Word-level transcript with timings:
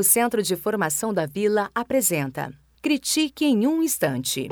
O 0.00 0.02
Centro 0.02 0.42
de 0.42 0.56
Formação 0.56 1.12
da 1.12 1.26
Vila 1.26 1.70
apresenta 1.74 2.50
Critique 2.80 3.44
em 3.44 3.66
um 3.66 3.82
Instante. 3.82 4.48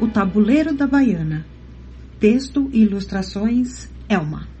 O 0.00 0.06
Tabuleiro 0.06 0.72
da 0.72 0.86
Baiana. 0.86 1.44
Texto 2.20 2.70
e 2.72 2.82
ilustrações 2.82 3.88
Elma. 4.08 4.53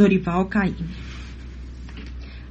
Dorival 0.00 0.46
Caymmi. 0.46 0.88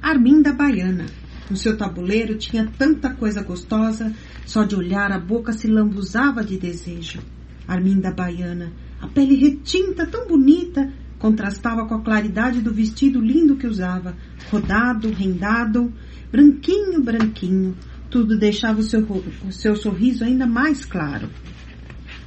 Arminda 0.00 0.52
Baiana. 0.52 1.06
No 1.50 1.56
seu 1.56 1.76
tabuleiro 1.76 2.38
tinha 2.38 2.70
tanta 2.78 3.12
coisa 3.12 3.42
gostosa, 3.42 4.14
só 4.46 4.62
de 4.62 4.76
olhar 4.76 5.10
a 5.10 5.18
boca 5.18 5.52
se 5.52 5.66
lambuzava 5.66 6.44
de 6.44 6.56
desejo. 6.56 7.18
Arminda 7.66 8.12
Baiana, 8.12 8.72
a 9.00 9.08
pele 9.08 9.34
retinta, 9.34 10.06
tão 10.06 10.28
bonita, 10.28 10.92
contrastava 11.18 11.88
com 11.88 11.94
a 11.96 12.04
claridade 12.04 12.60
do 12.60 12.72
vestido 12.72 13.20
lindo 13.20 13.56
que 13.56 13.66
usava, 13.66 14.16
rodado, 14.48 15.10
rendado, 15.10 15.92
branquinho, 16.30 17.02
branquinho. 17.02 17.76
Tudo 18.08 18.38
deixava 18.38 18.78
o 18.78 18.84
seu, 18.84 19.00
o 19.02 19.50
seu 19.50 19.74
sorriso 19.74 20.22
ainda 20.22 20.46
mais 20.46 20.84
claro. 20.84 21.28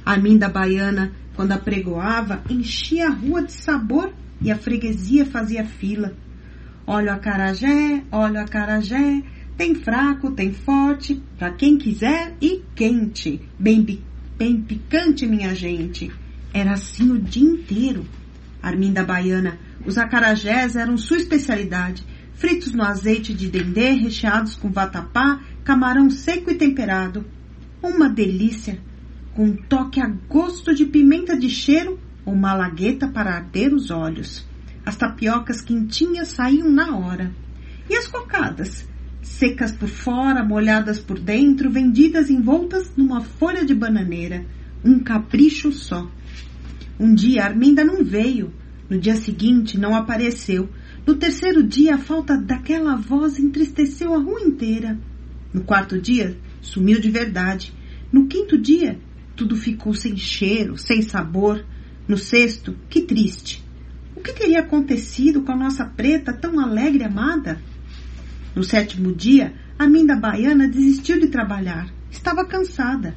Arminda 0.04 0.50
Baiana, 0.50 1.12
quando 1.34 1.52
apregoava, 1.52 2.44
enchia 2.50 3.06
a 3.06 3.10
rua 3.10 3.42
de 3.42 3.52
sabor 3.52 4.12
e 4.44 4.52
a 4.52 4.56
freguesia 4.56 5.24
fazia 5.24 5.64
fila. 5.64 6.14
Olha 6.86 7.14
a 7.14 7.18
carajé, 7.18 8.04
olha 8.12 8.42
a 8.42 8.44
carajé, 8.44 9.22
tem 9.56 9.74
fraco, 9.74 10.32
tem 10.32 10.52
forte, 10.52 11.20
para 11.38 11.50
quem 11.52 11.78
quiser 11.78 12.36
e 12.42 12.62
quente, 12.74 13.40
bem, 13.58 13.82
bem 14.36 14.60
picante, 14.60 15.26
minha 15.26 15.54
gente. 15.54 16.12
Era 16.52 16.74
assim 16.74 17.10
o 17.10 17.18
dia 17.18 17.42
inteiro. 17.42 18.04
Arminda 18.62 19.02
Baiana, 19.02 19.58
os 19.86 19.96
acarajés 19.96 20.76
eram 20.76 20.98
sua 20.98 21.16
especialidade, 21.16 22.04
fritos 22.34 22.72
no 22.72 22.82
azeite 22.82 23.32
de 23.32 23.48
dendê, 23.48 23.92
recheados 23.92 24.56
com 24.56 24.70
vatapá, 24.70 25.40
camarão 25.64 26.10
seco 26.10 26.50
e 26.50 26.54
temperado. 26.54 27.24
Uma 27.82 28.10
delícia, 28.10 28.78
com 29.34 29.44
um 29.44 29.56
toque 29.56 30.00
a 30.00 30.06
gosto 30.28 30.74
de 30.74 30.84
pimenta 30.84 31.34
de 31.34 31.48
cheiro 31.48 31.98
ou 32.24 32.34
malagueta 32.34 33.08
para 33.08 33.34
arder 33.34 33.72
os 33.72 33.90
olhos. 33.90 34.46
As 34.84 34.96
tapiocas 34.96 35.60
quentinhas 35.60 36.28
saíam 36.28 36.70
na 36.70 36.96
hora. 36.96 37.32
E 37.88 37.96
as 37.96 38.06
cocadas? 38.06 38.86
Secas 39.22 39.72
por 39.72 39.88
fora, 39.88 40.44
molhadas 40.44 40.98
por 40.98 41.18
dentro, 41.18 41.70
vendidas 41.70 42.28
envoltas 42.28 42.92
numa 42.96 43.22
folha 43.22 43.64
de 43.64 43.74
bananeira. 43.74 44.44
Um 44.84 44.98
capricho 44.98 45.72
só. 45.72 46.10
Um 47.00 47.14
dia 47.14 47.44
Arminda 47.44 47.82
não 47.84 48.04
veio. 48.04 48.52
No 48.88 48.98
dia 48.98 49.16
seguinte 49.16 49.78
não 49.78 49.94
apareceu. 49.94 50.68
No 51.06 51.14
terceiro 51.14 51.62
dia 51.62 51.94
a 51.94 51.98
falta 51.98 52.36
daquela 52.36 52.96
voz 52.96 53.38
entristeceu 53.38 54.14
a 54.14 54.18
rua 54.18 54.42
inteira. 54.42 54.98
No 55.52 55.62
quarto 55.62 55.98
dia 55.98 56.36
sumiu 56.60 57.00
de 57.00 57.10
verdade. 57.10 57.72
No 58.12 58.26
quinto 58.26 58.58
dia 58.58 58.98
tudo 59.34 59.56
ficou 59.56 59.94
sem 59.94 60.16
cheiro, 60.16 60.76
sem 60.76 61.02
sabor. 61.02 61.64
No 62.06 62.18
sexto, 62.18 62.76
que 62.88 63.02
triste. 63.02 63.64
O 64.14 64.20
que 64.20 64.32
teria 64.32 64.60
acontecido 64.60 65.42
com 65.42 65.52
a 65.52 65.56
nossa 65.56 65.84
preta 65.84 66.32
tão 66.32 66.60
alegre 66.60 67.02
e 67.02 67.06
amada? 67.06 67.60
No 68.54 68.62
sétimo 68.62 69.12
dia, 69.12 69.54
a 69.78 69.88
minda 69.88 70.14
baiana 70.14 70.68
desistiu 70.68 71.18
de 71.18 71.28
trabalhar. 71.28 71.88
Estava 72.10 72.44
cansada. 72.44 73.16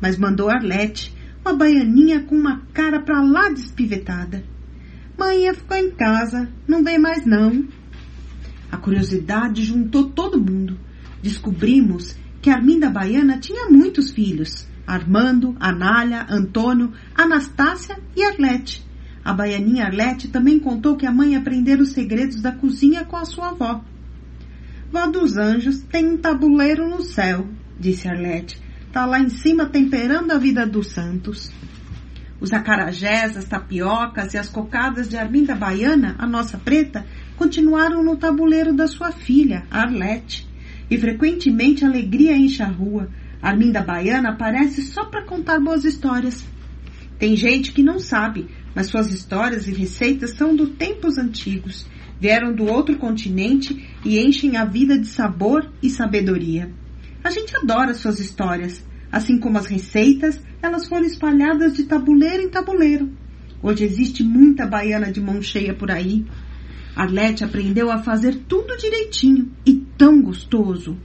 Mas 0.00 0.18
mandou 0.18 0.48
Arlete, 0.48 1.14
uma 1.44 1.54
baianinha 1.54 2.22
com 2.22 2.34
uma 2.34 2.62
cara 2.72 3.00
para 3.00 3.20
lá 3.20 3.50
despivetada. 3.50 4.42
Mãe 5.18 5.52
ficou 5.54 5.76
em 5.76 5.90
casa, 5.90 6.48
não 6.66 6.82
vem 6.82 6.98
mais 6.98 7.24
não. 7.24 7.68
A 8.72 8.76
curiosidade 8.76 9.62
juntou 9.62 10.10
todo 10.10 10.40
mundo. 10.40 10.78
Descobrimos 11.22 12.16
que 12.42 12.50
Arminda 12.50 12.90
Baiana 12.90 13.38
tinha 13.38 13.70
muitos 13.70 14.10
filhos. 14.10 14.66
Armando, 14.86 15.56
Anália, 15.58 16.26
Antônio, 16.28 16.92
Anastácia 17.14 17.98
e 18.16 18.22
Arlete. 18.22 18.84
A 19.24 19.32
baianinha 19.32 19.84
Arlete 19.84 20.28
também 20.28 20.58
contou 20.58 20.96
que 20.96 21.06
a 21.06 21.12
mãe 21.12 21.34
aprendera 21.34 21.82
os 21.82 21.92
segredos 21.92 22.42
da 22.42 22.52
cozinha 22.52 23.04
com 23.04 23.16
a 23.16 23.24
sua 23.24 23.48
avó. 23.48 23.82
Vó 24.92 25.06
dos 25.06 25.36
anjos 25.36 25.80
tem 25.82 26.06
um 26.06 26.16
tabuleiro 26.16 26.88
no 26.88 27.00
céu, 27.02 27.48
disse 27.80 28.06
Arlete. 28.06 28.62
Tá 28.92 29.06
lá 29.06 29.18
em 29.18 29.28
cima 29.28 29.66
temperando 29.66 30.30
a 30.30 30.38
vida 30.38 30.66
dos 30.66 30.88
santos. 30.88 31.50
Os 32.40 32.52
acarajés, 32.52 33.36
as 33.36 33.44
tapiocas 33.44 34.34
e 34.34 34.38
as 34.38 34.48
cocadas 34.48 35.08
de 35.08 35.16
Arminda 35.16 35.54
Baiana, 35.54 36.14
a 36.18 36.26
nossa 36.26 36.58
preta, 36.58 37.06
continuaram 37.36 38.04
no 38.04 38.16
tabuleiro 38.16 38.72
da 38.72 38.86
sua 38.86 39.10
filha, 39.10 39.64
Arlete. 39.70 40.46
E 40.90 40.98
frequentemente 40.98 41.84
a 41.84 41.88
alegria 41.88 42.36
enche 42.36 42.62
a 42.62 42.68
rua, 42.68 43.08
Arminda 43.44 43.82
Baiana 43.82 44.30
aparece 44.30 44.80
só 44.80 45.04
para 45.04 45.22
contar 45.22 45.60
boas 45.60 45.84
histórias. 45.84 46.42
Tem 47.18 47.36
gente 47.36 47.72
que 47.72 47.82
não 47.82 47.98
sabe, 47.98 48.48
mas 48.74 48.86
suas 48.86 49.12
histórias 49.12 49.68
e 49.68 49.70
receitas 49.70 50.30
são 50.30 50.56
dos 50.56 50.70
tempos 50.70 51.18
antigos. 51.18 51.86
Vieram 52.18 52.54
do 52.54 52.64
outro 52.64 52.96
continente 52.96 53.86
e 54.02 54.18
enchem 54.18 54.56
a 54.56 54.64
vida 54.64 54.98
de 54.98 55.08
sabor 55.08 55.70
e 55.82 55.90
sabedoria. 55.90 56.72
A 57.22 57.28
gente 57.28 57.54
adora 57.54 57.92
suas 57.92 58.18
histórias. 58.18 58.82
Assim 59.12 59.38
como 59.38 59.58
as 59.58 59.66
receitas, 59.66 60.40
elas 60.62 60.88
foram 60.88 61.04
espalhadas 61.04 61.74
de 61.74 61.84
tabuleiro 61.84 62.44
em 62.44 62.48
tabuleiro. 62.48 63.12
Hoje 63.62 63.84
existe 63.84 64.24
muita 64.24 64.66
baiana 64.66 65.12
de 65.12 65.20
mão 65.20 65.42
cheia 65.42 65.74
por 65.74 65.90
aí. 65.90 66.24
Arlete 66.96 67.44
aprendeu 67.44 67.90
a 67.90 67.98
fazer 67.98 68.36
tudo 68.48 68.74
direitinho 68.78 69.52
e 69.66 69.74
tão 69.98 70.22
gostoso. 70.22 70.96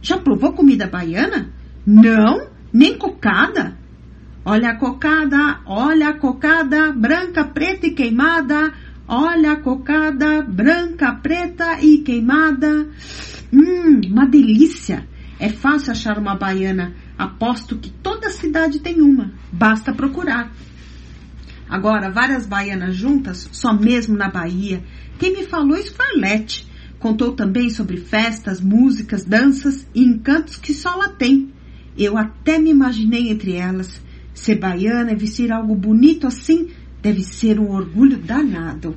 Já 0.00 0.16
provou 0.16 0.52
comida 0.52 0.86
baiana? 0.86 1.57
Não, 1.90 2.50
nem 2.70 2.98
cocada. 2.98 3.74
Olha 4.44 4.72
a 4.72 4.76
cocada, 4.76 5.60
olha 5.64 6.10
a 6.10 6.12
cocada, 6.12 6.92
branca, 6.92 7.44
preta 7.44 7.86
e 7.86 7.92
queimada. 7.92 8.74
Olha 9.08 9.52
a 9.52 9.56
cocada, 9.56 10.42
branca, 10.42 11.14
preta 11.14 11.80
e 11.80 12.02
queimada. 12.02 12.86
Hum, 13.50 14.02
uma 14.06 14.26
delícia. 14.26 15.08
É 15.40 15.48
fácil 15.48 15.92
achar 15.92 16.18
uma 16.18 16.34
baiana. 16.34 16.94
Aposto 17.16 17.78
que 17.78 17.88
toda 17.88 18.28
cidade 18.28 18.80
tem 18.80 19.00
uma. 19.00 19.32
Basta 19.50 19.90
procurar. 19.90 20.52
Agora, 21.70 22.10
várias 22.10 22.46
baianas 22.46 22.96
juntas, 22.96 23.48
só 23.50 23.72
mesmo 23.72 24.14
na 24.14 24.28
Bahia. 24.28 24.84
Quem 25.18 25.32
me 25.32 25.44
falou 25.44 25.78
isso 25.78 25.94
foi. 25.94 26.20
Contou 26.98 27.32
também 27.32 27.70
sobre 27.70 27.96
festas, 27.96 28.60
músicas, 28.60 29.24
danças 29.24 29.88
e 29.94 30.02
encantos 30.02 30.58
que 30.58 30.74
só 30.74 30.94
lá 30.94 31.08
tem. 31.08 31.50
Eu 31.98 32.16
até 32.16 32.58
me 32.58 32.70
imaginei 32.70 33.28
entre 33.28 33.54
elas. 33.54 34.00
Ser 34.32 34.54
baiana 34.54 35.10
e 35.10 35.16
vestir 35.16 35.50
algo 35.50 35.74
bonito 35.74 36.26
assim 36.26 36.68
deve 37.02 37.22
ser 37.22 37.58
um 37.58 37.72
orgulho 37.72 38.16
danado. 38.16 38.96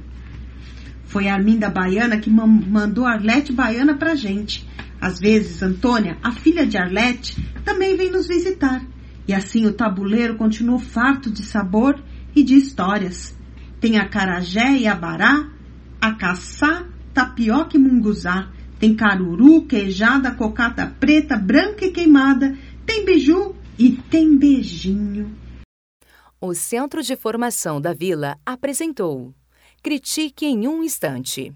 Foi 1.06 1.28
a 1.28 1.34
Arminda 1.34 1.70
Baiana 1.70 2.18
que 2.20 2.30
mandou 2.30 3.06
Arlete 3.06 3.52
Baiana 3.52 3.98
pra 3.98 4.16
gente. 4.16 4.66
Às 5.00 5.20
vezes, 5.20 5.64
Antônia, 5.64 6.18
a 6.22 6.32
filha 6.32 6.66
de 6.66 6.78
Arlete, 6.78 7.36
também 7.66 7.98
vem 7.98 8.12
nos 8.12 8.28
visitar. 8.28 8.86
E 9.28 9.34
assim 9.34 9.66
o 9.66 9.74
tabuleiro 9.74 10.36
continuou 10.36 10.80
farto 10.80 11.32
de 11.32 11.44
sabor 11.44 12.00
e 12.36 12.44
de 12.44 12.56
histórias. 12.56 13.36
Tem 13.80 13.98
a 13.98 14.08
carajé 14.08 14.78
e 14.78 14.88
a 14.88 14.96
bará, 14.96 15.50
a 16.00 16.14
caçá, 16.14 16.86
tapioca 17.14 17.76
e 17.76 17.80
munguzá. 17.80 18.50
Tem 18.80 18.96
caruru, 18.96 19.66
queijada, 19.66 20.32
cocata 20.32 20.88
preta, 21.00 21.38
branca 21.38 21.86
e 21.86 21.92
queimada 21.92 22.56
tem 22.92 23.06
biju 23.06 23.56
e 23.80 23.94
tem 23.94 24.38
beijinho. 24.38 25.34
O 26.42 26.54
Centro 26.54 27.02
de 27.02 27.16
Formação 27.16 27.80
da 27.80 27.94
Vila 27.94 28.38
apresentou 28.46 29.34
Critique 29.82 30.46
em 30.46 30.68
um 30.68 30.84
Instante. 30.84 31.56